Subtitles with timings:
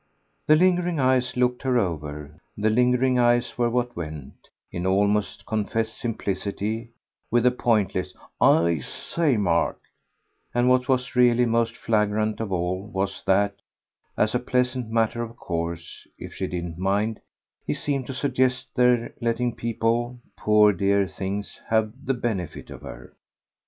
[0.47, 5.95] The lingering eyes looked her over, the lingering eyes were what went, in almost confessed
[5.95, 6.89] simplicity,
[7.29, 8.11] with the pointless
[8.41, 9.79] "I say, Mark";
[10.55, 13.57] and what was really most flagrant of all was that,
[14.17, 17.19] as a pleasant matter of course, if she didn't mind,
[17.67, 23.13] he seemed to suggest their letting people, poor dear things, have the benefit of her.